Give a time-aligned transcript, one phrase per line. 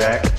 [0.00, 0.29] Jack.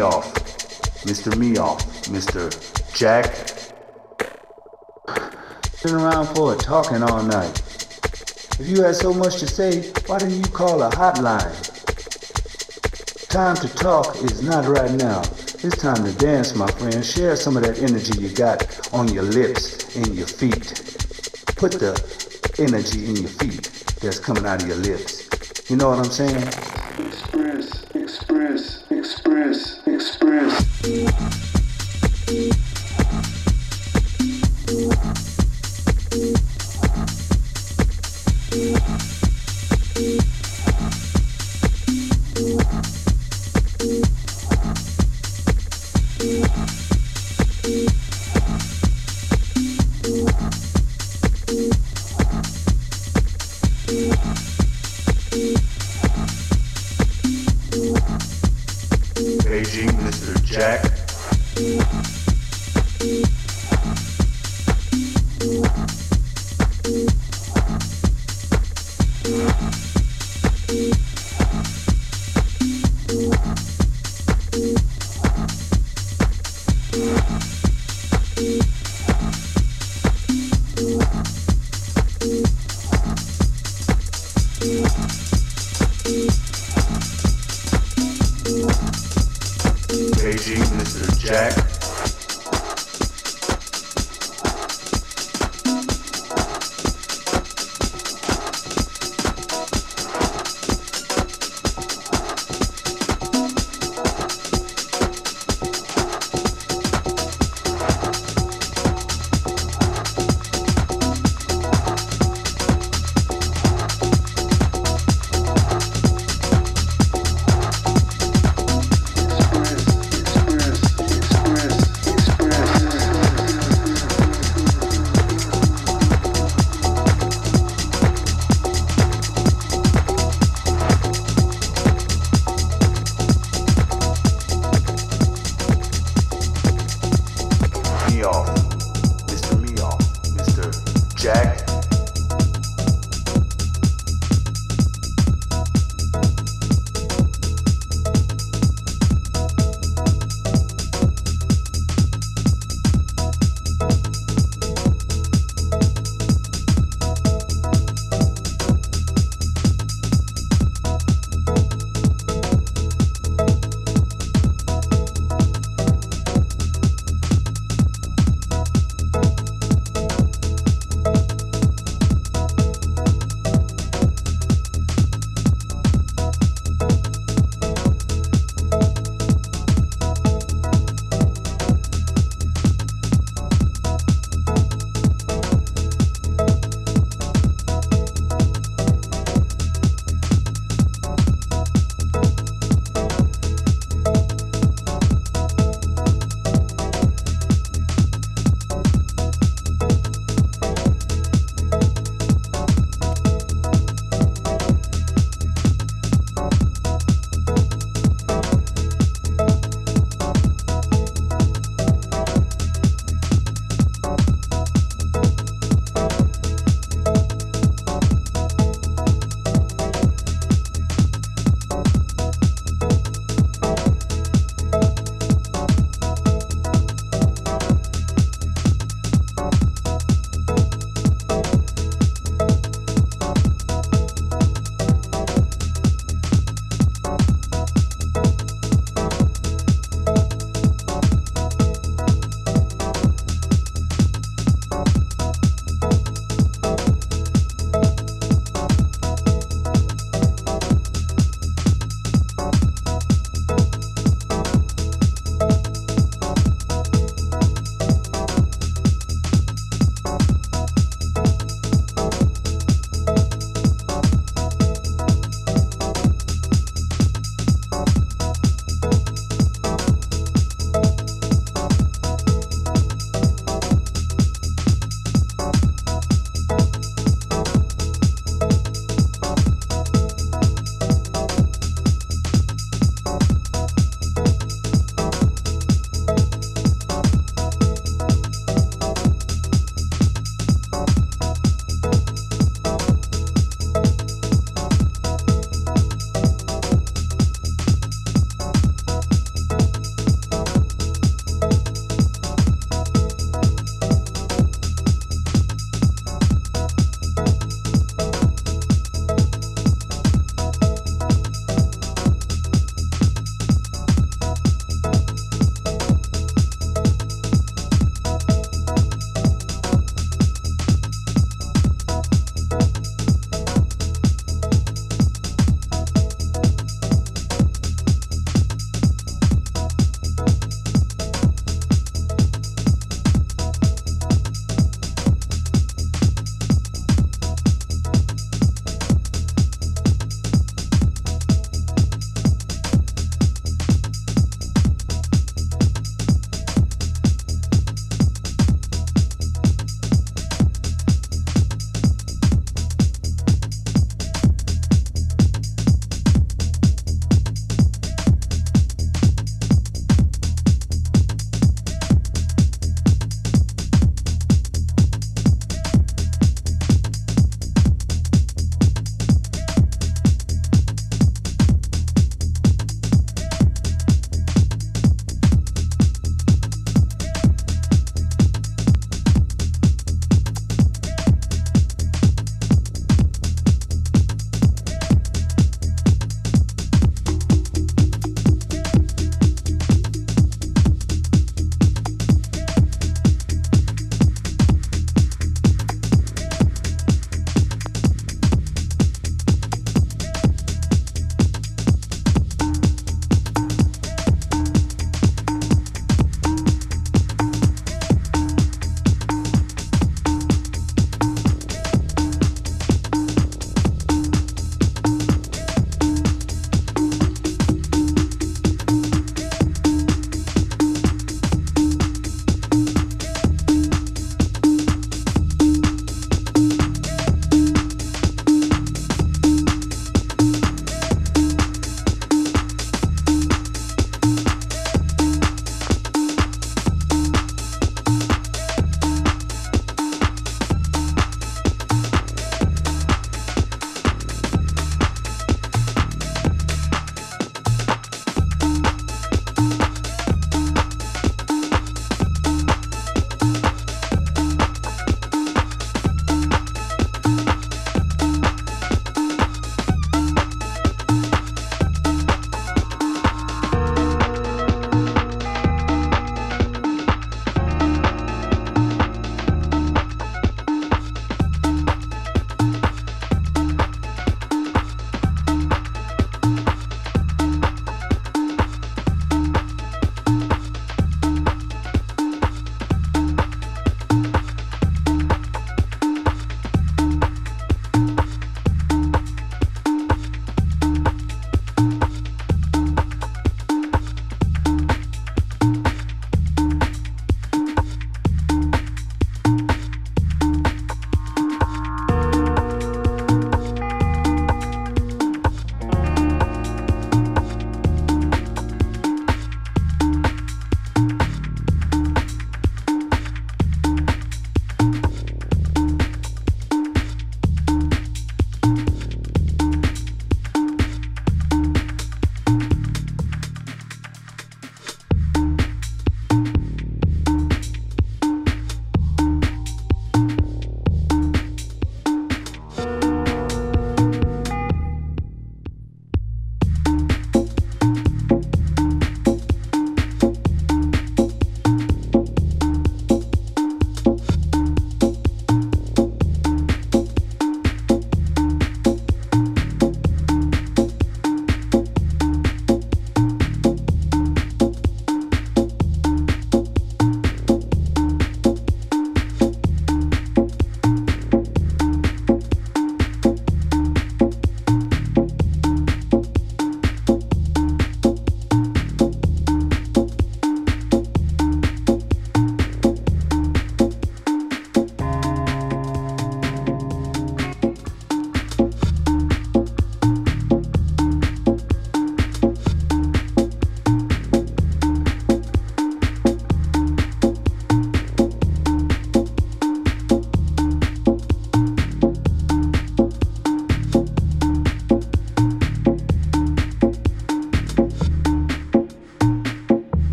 [0.00, 1.30] Mr.
[1.34, 2.48] Meoff, Mr.
[2.96, 3.26] Jack.
[5.82, 7.60] Been around for a talking all night.
[8.58, 11.52] If you had so much to say, why didn't you call a hotline?
[13.28, 15.20] Time to talk is not right now.
[15.62, 17.04] It's time to dance, my friend.
[17.04, 20.80] Share some of that energy you got on your lips and your feet.
[21.56, 21.92] Put the
[22.58, 23.64] energy in your feet
[24.00, 25.28] that's coming out of your lips.
[25.68, 26.42] You know what I'm saying?
[27.06, 27.79] Express,